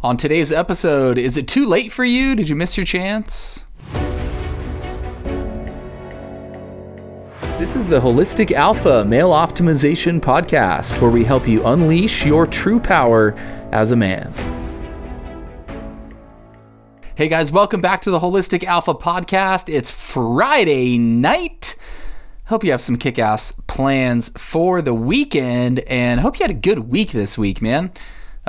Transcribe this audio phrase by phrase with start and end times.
[0.00, 2.36] On today's episode, is it too late for you?
[2.36, 3.66] Did you miss your chance?
[7.58, 12.78] This is the Holistic Alpha Male Optimization Podcast, where we help you unleash your true
[12.78, 13.32] power
[13.72, 14.32] as a man.
[17.16, 19.68] Hey guys, welcome back to the Holistic Alpha Podcast.
[19.68, 21.74] It's Friday night.
[22.44, 26.54] Hope you have some kick ass plans for the weekend and hope you had a
[26.54, 27.90] good week this week, man.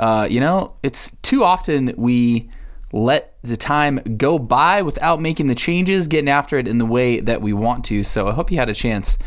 [0.00, 2.48] Uh, you know, it's too often we
[2.90, 7.20] let the time go by without making the changes, getting after it in the way
[7.20, 8.02] that we want to.
[8.02, 9.18] So I hope you had a chance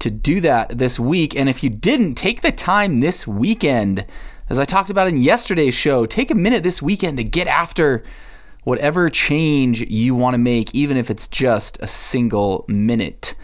[0.00, 1.36] to do that this week.
[1.36, 4.04] And if you didn't, take the time this weekend.
[4.50, 8.02] As I talked about in yesterday's show, take a minute this weekend to get after
[8.64, 13.36] whatever change you want to make, even if it's just a single minute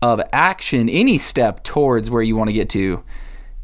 [0.00, 0.88] of action.
[0.88, 3.02] Any step towards where you want to get to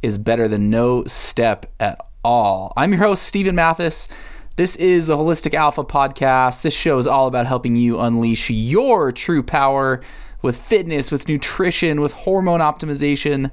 [0.03, 2.73] is better than no step at all.
[2.77, 4.09] I'm your host, Steven Mathis.
[4.57, 6.63] This is the Holistic Alpha Podcast.
[6.63, 10.01] This show is all about helping you unleash your true power
[10.41, 13.51] with fitness, with nutrition, with hormone optimization,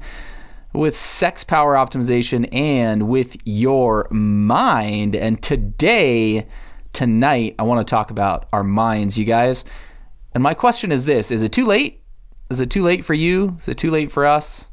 [0.73, 5.15] with sex power optimization, and with your mind.
[5.15, 6.47] And today,
[6.93, 9.65] tonight, I want to talk about our minds, you guys.
[10.33, 12.03] And my question is this Is it too late?
[12.49, 13.55] Is it too late for you?
[13.59, 14.69] Is it too late for us?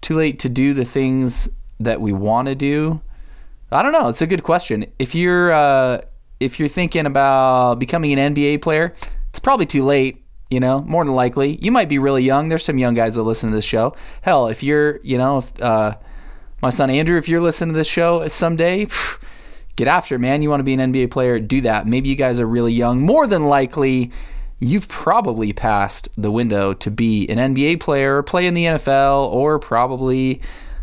[0.00, 1.48] Too late to do the things
[1.78, 3.00] that we want to do?
[3.70, 4.08] I don't know.
[4.08, 4.86] It's a good question.
[4.98, 6.00] If you're uh,
[6.40, 8.94] if you're thinking about becoming an NBA player,
[9.30, 10.24] it's probably too late.
[10.50, 12.48] You know, more than likely, you might be really young.
[12.48, 13.94] There's some young guys that listen to this show.
[14.22, 15.98] Hell, if you're, you know, if, uh,
[16.62, 18.86] my son Andrew, if you're listening to this show someday,
[19.76, 20.40] get after it, man.
[20.40, 21.86] You want to be an NBA player, do that.
[21.86, 23.02] Maybe you guys are really young.
[23.02, 24.10] More than likely,
[24.58, 29.58] you've probably passed the window to be an NBA player play in the NFL or
[29.58, 30.40] probably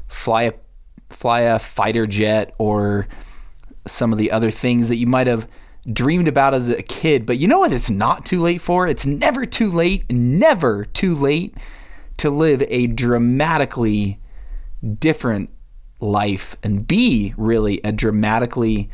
[0.07, 0.53] fly a
[1.09, 3.07] fly a fighter jet or
[3.87, 5.47] some of the other things that you might have
[5.91, 7.25] dreamed about as a kid.
[7.25, 8.87] But you know what it's not too late for?
[8.87, 11.55] It's never too late, never too late
[12.17, 14.19] to live a dramatically
[14.99, 15.49] different
[15.99, 18.89] life and be really a dramatically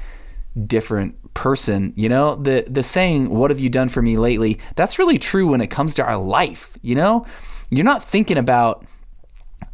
[0.68, 1.94] different person.
[1.96, 4.60] You know, the the saying what have you done for me lately?
[4.76, 7.26] That's really true when it comes to our life, you know?
[7.70, 8.86] You're not thinking about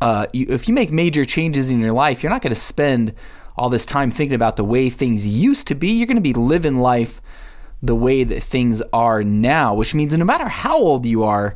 [0.01, 3.13] uh, you, if you make major changes in your life, you're not going to spend
[3.57, 5.89] all this time thinking about the way things used to be.
[5.89, 7.21] You're going to be living life
[7.81, 11.55] the way that things are now, which means no matter how old you are,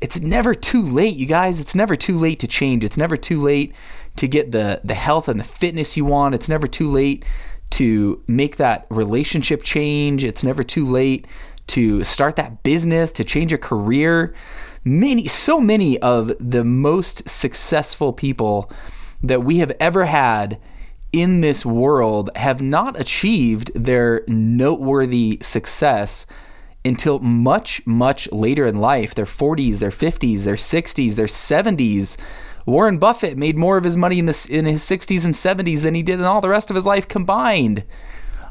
[0.00, 1.58] it's never too late, you guys.
[1.58, 2.84] It's never too late to change.
[2.84, 3.72] It's never too late
[4.16, 6.34] to get the the health and the fitness you want.
[6.34, 7.24] It's never too late
[7.70, 10.22] to make that relationship change.
[10.22, 11.26] It's never too late
[11.68, 14.34] to start that business, to change a career
[14.86, 18.70] many, so many of the most successful people
[19.22, 20.58] that we have ever had
[21.12, 26.24] in this world have not achieved their noteworthy success
[26.84, 32.16] until much, much later in life their 40s, their 50s, their 60s, their 70s.
[32.64, 35.94] Warren Buffett made more of his money in, the, in his 60s and 70s than
[35.94, 37.84] he did in all the rest of his life combined.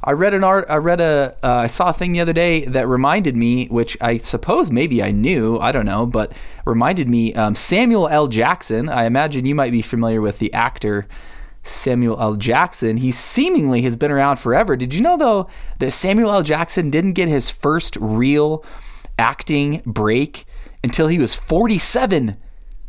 [0.05, 0.67] I read an art.
[0.69, 1.35] I read a.
[1.43, 5.01] Uh, I saw a thing the other day that reminded me, which I suppose maybe
[5.01, 5.57] I knew.
[5.57, 6.31] I don't know, but
[6.63, 7.33] reminded me.
[7.33, 8.27] Um, Samuel L.
[8.27, 8.87] Jackson.
[8.87, 11.07] I imagine you might be familiar with the actor
[11.63, 12.35] Samuel L.
[12.35, 12.97] Jackson.
[12.97, 14.75] He seemingly has been around forever.
[14.75, 15.49] Did you know though
[15.79, 16.43] that Samuel L.
[16.43, 18.63] Jackson didn't get his first real
[19.17, 20.45] acting break
[20.83, 22.37] until he was 47.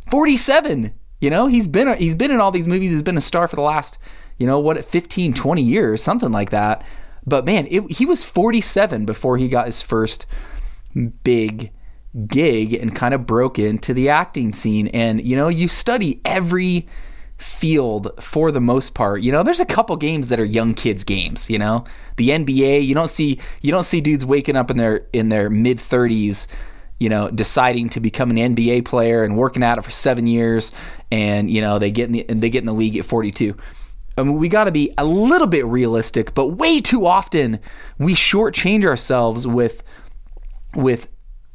[0.09, 0.93] 47.
[1.19, 2.91] You know, he's been he's been in all these movies.
[2.91, 3.97] He's been a star for the last,
[4.37, 6.85] you know, what 15, 20 years, something like that.
[7.27, 10.25] But man, it, he was 47 before he got his first
[11.23, 11.71] big
[12.25, 14.87] gig and kind of broke into the acting scene.
[14.87, 16.87] And, you know, you study every
[17.37, 19.21] field for the most part.
[19.21, 21.83] You know, there's a couple games that are young kids games, you know.
[22.15, 25.49] The NBA, you don't see you don't see dudes waking up in their in their
[25.49, 26.47] mid 30s,
[26.99, 30.71] you know, deciding to become an NBA player and working at it for 7 years
[31.11, 33.55] and, you know, they get in the, they get in the league at 42.
[34.17, 37.59] I mean, we got to be a little bit realistic, but way too often
[37.99, 39.83] we shortchange ourselves with,
[40.75, 41.07] with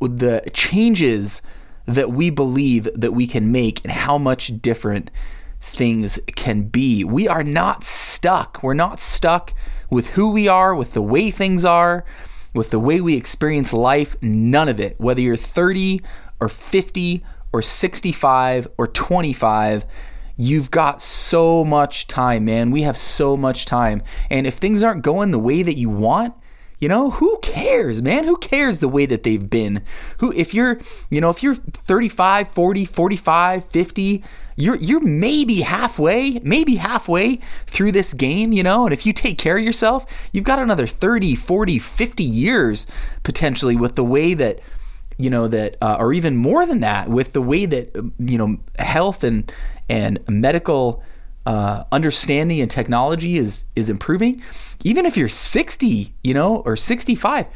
[0.02, 1.42] with the changes
[1.86, 5.12] that we believe that we can make and how much different
[5.60, 7.04] things can be.
[7.04, 8.60] We are not stuck.
[8.64, 9.54] We're not stuck
[9.90, 12.04] with who we are, with the way things are,
[12.52, 14.20] with the way we experience life.
[14.20, 15.00] None of it.
[15.00, 16.00] Whether you're 30
[16.40, 19.84] or 50 or 65 or 25
[20.36, 22.70] You've got so much time, man.
[22.70, 24.02] We have so much time.
[24.30, 26.34] And if things aren't going the way that you want,
[26.82, 28.24] You know, who cares, man?
[28.24, 29.84] Who cares the way that they've been?
[30.18, 30.80] Who if you're,
[31.10, 34.24] you know, if you're 35, 40, 45, 50,
[34.56, 37.38] you're you're maybe halfway, maybe halfway
[37.68, 40.88] through this game, you know, and if you take care of yourself, you've got another
[40.88, 42.88] 30, 40, 50 years
[43.22, 44.58] potentially with the way that
[45.18, 48.58] you know that uh, or even more than that with the way that you know
[48.78, 49.52] health and
[49.88, 51.02] and medical
[51.44, 54.42] uh, understanding and technology is is improving.
[54.84, 57.46] Even if you're 60 you know or 65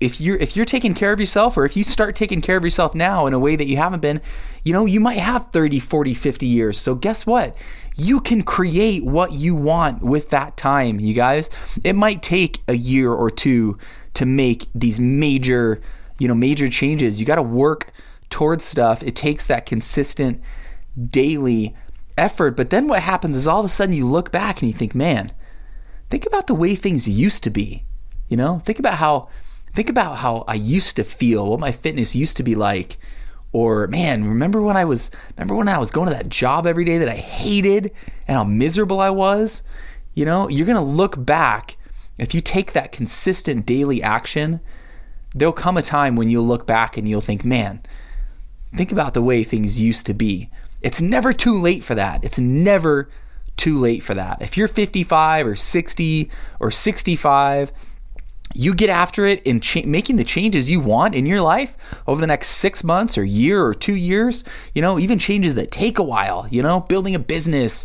[0.00, 2.62] if you're if you're taking care of yourself or if you start taking care of
[2.62, 4.20] yourself now in a way that you haven't been
[4.62, 6.78] you know you might have 30 40 50 years.
[6.78, 7.56] So guess what?
[7.96, 11.50] You can create what you want with that time you guys.
[11.82, 13.78] It might take a year or two
[14.14, 15.80] to make these major
[16.18, 17.20] you know major changes.
[17.20, 17.90] You got to work
[18.30, 19.02] towards stuff.
[19.02, 20.40] It takes that consistent
[21.10, 21.74] daily
[22.16, 22.56] effort.
[22.56, 24.94] But then what happens is all of a sudden you look back and you think
[24.94, 25.32] man
[26.10, 27.84] think about the way things used to be.
[28.28, 29.28] You know think about how
[29.72, 32.98] think about how I used to feel, what my fitness used to be like.
[33.52, 36.84] Or man, remember when I was remember when I was going to that job every
[36.84, 37.92] day that I hated
[38.26, 39.62] and how miserable I was?
[40.14, 41.76] You know, you're to look back.
[42.18, 44.60] If you take that consistent daily action,
[45.34, 47.80] there'll come a time when you'll look back and you'll think, "Man,
[48.74, 50.50] think about the way things used to be."
[50.80, 52.22] It's never too late for that.
[52.22, 53.08] It's never
[53.56, 54.42] too late for that.
[54.42, 57.72] If you're 55 or 60 or 65,
[58.54, 61.76] you get after it in cha- making the changes you want in your life
[62.06, 64.44] over the next six months or year or two years,
[64.74, 67.84] you know, even changes that take a while, you know, building a business,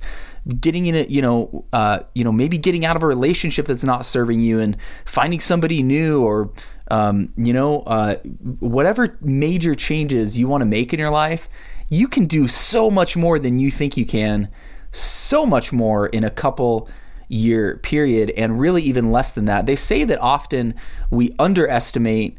[0.49, 3.83] getting in it, you know, uh, you know, maybe getting out of a relationship that's
[3.83, 6.51] not serving you and finding somebody new or,
[6.91, 8.15] um, you know, uh,
[8.59, 11.49] whatever major changes you want to make in your life,
[11.89, 14.49] you can do so much more than you think you can,
[14.91, 16.89] so much more in a couple
[17.27, 19.65] year period, and really even less than that.
[19.65, 20.73] They say that often
[21.11, 22.37] we underestimate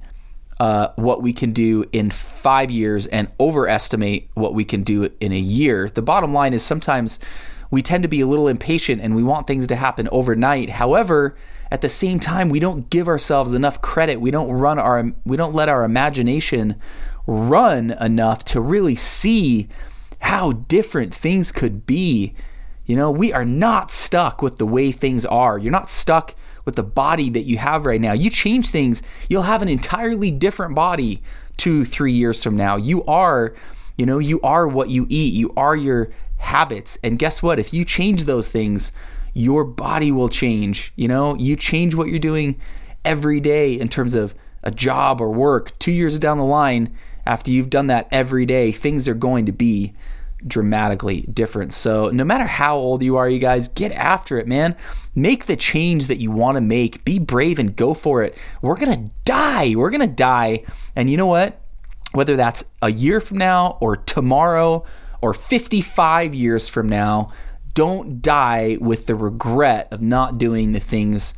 [0.60, 5.32] uh, what we can do in five years and overestimate what we can do in
[5.32, 5.88] a year.
[5.88, 7.18] The bottom line is sometimes
[7.70, 10.70] we tend to be a little impatient and we want things to happen overnight.
[10.70, 11.34] However,
[11.70, 14.20] at the same time, we don't give ourselves enough credit.
[14.20, 16.76] We don't run our we don't let our imagination
[17.26, 19.66] run enough to really see
[20.20, 22.34] how different things could be
[22.90, 25.56] you know, we are not stuck with the way things are.
[25.56, 26.34] You're not stuck
[26.70, 28.12] with the body that you have right now.
[28.12, 31.20] You change things, you'll have an entirely different body
[31.56, 32.76] two, three years from now.
[32.76, 33.56] You are,
[33.98, 36.96] you know, you are what you eat, you are your habits.
[37.02, 37.58] And guess what?
[37.58, 38.92] If you change those things,
[39.34, 40.92] your body will change.
[40.94, 42.60] You know, you change what you're doing
[43.04, 44.32] every day in terms of
[44.62, 45.76] a job or work.
[45.80, 46.96] Two years down the line,
[47.26, 49.92] after you've done that every day, things are going to be
[50.46, 51.72] dramatically different.
[51.72, 54.76] So, no matter how old you are, you guys, get after it, man.
[55.14, 57.04] Make the change that you want to make.
[57.04, 58.36] Be brave and go for it.
[58.62, 59.74] We're going to die.
[59.74, 60.64] We're going to die.
[60.94, 61.60] And you know what?
[62.12, 64.84] Whether that's a year from now or tomorrow
[65.20, 67.28] or 55 years from now,
[67.74, 71.34] don't die with the regret of not doing the things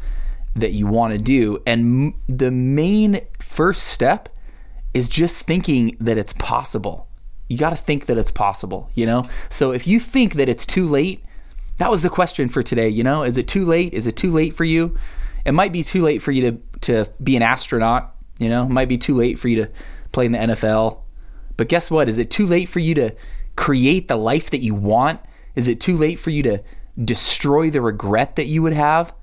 [0.55, 1.63] that you want to do.
[1.67, 4.29] And the main first step
[4.95, 7.09] is just thinking that it's possible
[7.53, 9.29] you got to think that it's possible, you know?
[9.51, 11.23] So if you think that it's too late,
[11.77, 13.23] that was the question for today, you know?
[13.23, 13.93] Is it too late?
[13.93, 14.97] Is it too late for you?
[15.45, 18.63] It might be too late for you to to be an astronaut, you know?
[18.65, 19.71] It might be too late for you to
[20.13, 21.03] play in the NFL.
[21.57, 22.09] But guess what?
[22.09, 23.15] Is it too late for you to
[23.55, 25.21] create the life that you want?
[25.55, 26.63] Is it too late for you to
[27.05, 29.15] destroy the regret that you would have?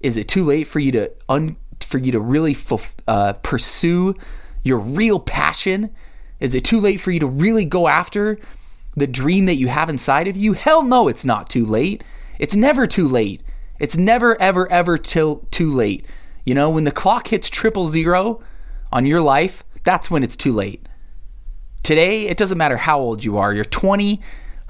[0.00, 2.56] Is it too late for you to un, for you to really
[3.06, 4.14] uh, pursue
[4.62, 5.94] your real passion
[6.40, 8.38] is it too late for you to really go after
[8.94, 10.52] the dream that you have inside of you?
[10.52, 12.04] Hell no, it's not too late.
[12.38, 13.42] It's never too late.
[13.78, 16.06] It's never, ever, ever till too late.
[16.44, 18.42] You know, when the clock hits triple zero
[18.92, 20.86] on your life, that's when it's too late.
[21.82, 23.54] Today, it doesn't matter how old you are.
[23.54, 24.20] You're 20.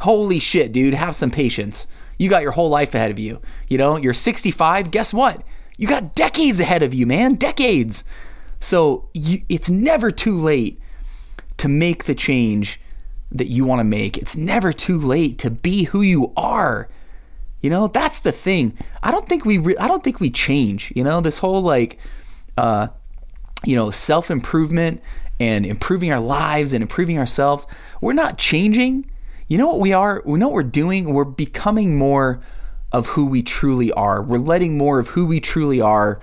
[0.00, 1.86] Holy shit, dude, have some patience.
[2.18, 3.40] You got your whole life ahead of you.
[3.68, 4.90] You know, you're 65.
[4.90, 5.42] Guess what?
[5.76, 7.34] You got decades ahead of you, man.
[7.34, 8.04] Decades.
[8.60, 10.80] So you, it's never too late
[11.58, 12.80] to make the change
[13.32, 14.16] that you want to make.
[14.16, 16.88] It's never too late to be who you are.
[17.60, 18.76] You know, that's the thing.
[19.02, 21.98] I don't think we re- I don't think we change, you know, this whole like
[22.56, 22.88] uh
[23.64, 25.02] you know, self-improvement
[25.40, 27.66] and improving our lives and improving ourselves.
[28.00, 29.10] We're not changing.
[29.48, 30.22] You know what we are?
[30.24, 31.12] We know what we're doing.
[31.12, 32.40] We're becoming more
[32.92, 34.22] of who we truly are.
[34.22, 36.20] We're letting more of who we truly are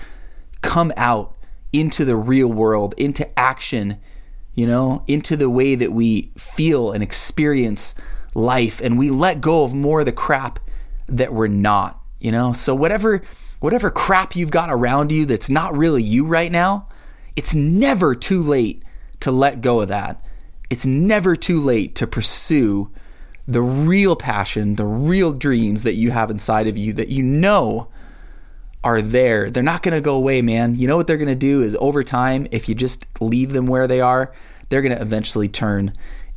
[0.61, 1.35] come out
[1.71, 3.97] into the real world, into action
[4.53, 7.95] you know, into the way that we feel and experience
[8.36, 10.60] life and we let go of more of the crap
[11.07, 12.53] that we're not, you know?
[12.53, 13.22] So whatever
[13.60, 16.88] whatever crap you've got around you that's not really you right now,
[17.36, 18.83] it's never too late
[19.22, 20.22] to let go of that.
[20.69, 22.91] It's never too late to pursue
[23.48, 27.88] the real passion, the real dreams that you have inside of you that you know
[28.83, 29.49] are there.
[29.49, 30.75] They're not going to go away, man.
[30.75, 33.65] You know what they're going to do is over time, if you just leave them
[33.65, 34.33] where they are,
[34.69, 35.93] they're going to eventually turn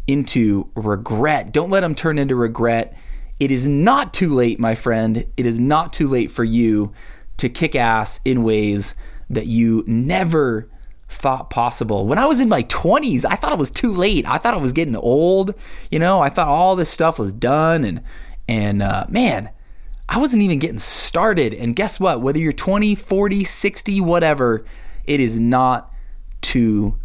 [0.06, 1.52] into regret.
[1.52, 2.96] Don't let them turn into regret.
[3.40, 5.26] It is not too late, my friend.
[5.36, 6.92] It is not too late for you
[7.38, 8.94] to kick ass in ways
[9.28, 10.70] that you never
[11.08, 12.06] thought possible.
[12.06, 14.26] When I was in my 20s, I thought it was too late.
[14.26, 15.54] I thought I was getting old.
[15.90, 18.02] You know, I thought all this stuff was done and
[18.48, 19.50] and uh, man,
[20.08, 21.52] I wasn't even getting started.
[21.54, 22.20] And guess what?
[22.20, 24.64] Whether you're 20, 40, 60, whatever,
[25.04, 25.92] it is not
[26.40, 26.98] too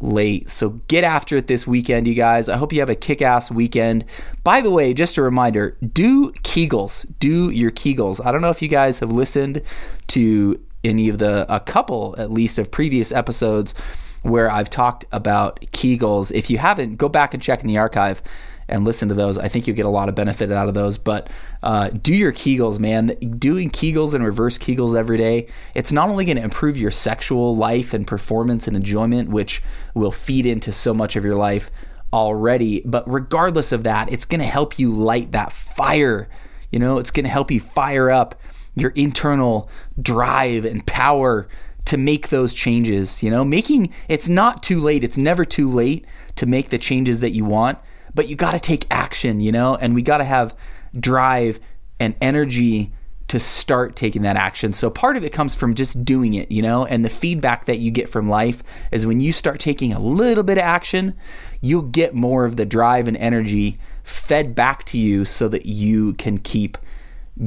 [0.00, 0.48] late.
[0.48, 2.48] So get after it this weekend, you guys.
[2.48, 4.04] I hope you have a kick ass weekend.
[4.44, 7.06] By the way, just a reminder do Kegels.
[7.18, 8.24] Do your Kegels.
[8.24, 9.62] I don't know if you guys have listened
[10.08, 13.74] to any of the, a couple at least, of previous episodes
[14.22, 16.32] where I've talked about Kegels.
[16.32, 18.22] If you haven't, go back and check in the archive
[18.68, 19.38] and listen to those.
[19.38, 20.98] I think you'll get a lot of benefit out of those.
[20.98, 21.30] But
[21.62, 23.08] uh, do your Kegels, man.
[23.38, 27.56] Doing Kegels and reverse Kegels every day, it's not only going to improve your sexual
[27.56, 29.62] life and performance and enjoyment, which
[29.94, 31.70] will feed into so much of your life
[32.12, 36.28] already, but regardless of that, it's going to help you light that fire.
[36.70, 38.40] You know, it's going to help you fire up
[38.74, 39.70] your internal
[40.00, 41.48] drive and power
[41.86, 43.22] to make those changes.
[43.22, 45.04] You know, making it's not too late.
[45.04, 46.04] It's never too late
[46.36, 47.78] to make the changes that you want
[48.16, 50.56] but you got to take action, you know, and we got to have
[50.98, 51.60] drive
[52.00, 52.92] and energy
[53.28, 54.72] to start taking that action.
[54.72, 57.78] So part of it comes from just doing it, you know, and the feedback that
[57.78, 61.14] you get from life is when you start taking a little bit of action,
[61.60, 66.14] you'll get more of the drive and energy fed back to you so that you
[66.14, 66.78] can keep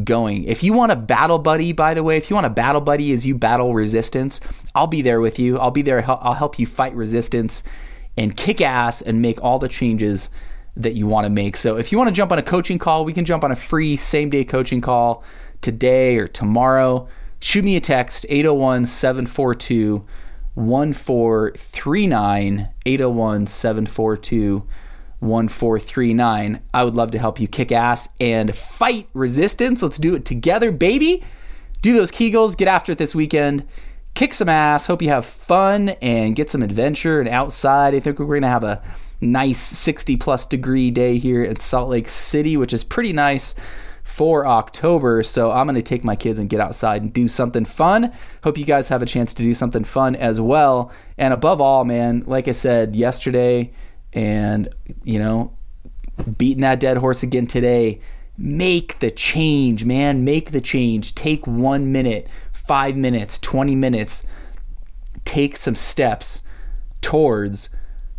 [0.04, 0.44] going.
[0.44, 3.14] If you want a battle buddy, by the way, if you want a battle buddy
[3.14, 4.42] as you battle resistance,
[4.76, 5.58] I'll be there with you.
[5.58, 6.04] I'll be there.
[6.06, 7.64] I'll help you fight resistance
[8.18, 10.30] and kick ass and make all the changes
[10.80, 11.58] that you want to make.
[11.58, 13.56] So if you want to jump on a coaching call, we can jump on a
[13.56, 15.24] free same day coaching call
[15.62, 17.08] today or tomorrow.
[17.42, 20.06] Shoot me a text 801 742
[20.56, 24.68] 1439 801 742
[25.20, 26.62] 1439.
[26.74, 29.82] I would love to help you kick ass and fight resistance.
[29.82, 31.24] Let's do it together, baby.
[31.82, 33.66] Do those Kegels, get after it this weekend.
[34.16, 34.88] Kick some ass.
[34.88, 37.96] Hope you have fun and get some adventure and outside.
[37.96, 38.82] I think we're going to have a
[39.22, 43.56] nice 60 plus degree day here in Salt Lake City, which is pretty nice
[44.04, 45.24] for October.
[45.24, 48.12] So I'm going to take my kids and get outside and do something fun.
[48.44, 50.92] Hope you guys have a chance to do something fun as well.
[51.18, 53.72] And above all, man, like I said yesterday,
[54.14, 54.74] and
[55.04, 55.54] you know,
[56.38, 58.00] beating that dead horse again today.
[58.38, 60.24] Make the change, man.
[60.24, 61.14] Make the change.
[61.16, 64.24] Take one minute, five minutes, 20 minutes.
[65.26, 66.42] Take some steps
[67.02, 67.70] towards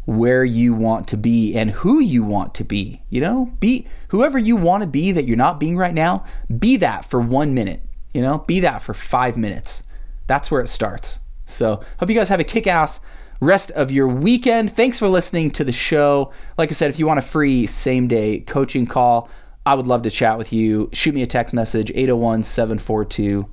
[0.05, 3.03] where you want to be and who you want to be.
[3.11, 6.25] You know, be whoever you want to be that you're not being right now,
[6.59, 7.83] be that for one minute.
[8.13, 9.85] You know, be that for five minutes.
[10.27, 11.21] That's where it starts.
[11.45, 13.01] So, hope you guys have a kick ass
[13.41, 14.73] rest of your weekend.
[14.73, 16.33] Thanks for listening to the show.
[16.59, 19.29] Like I said, if you want a free same day coaching call,
[19.65, 20.91] I would love to chat with you.
[20.93, 23.49] Shoot me a text message 801 742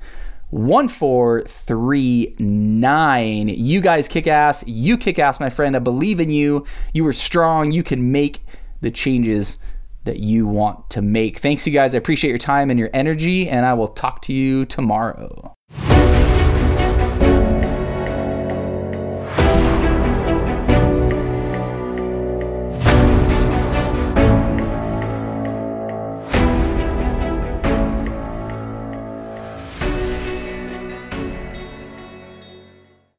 [0.49, 3.49] 1439.
[3.49, 4.63] You guys kick ass.
[4.65, 5.75] You kick ass, my friend.
[5.75, 6.65] I believe in you.
[6.93, 7.71] You are strong.
[7.71, 8.39] You can make
[8.81, 9.57] the changes
[10.05, 11.39] that you want to make.
[11.39, 11.93] Thanks, you guys.
[11.93, 15.53] I appreciate your time and your energy, and I will talk to you tomorrow.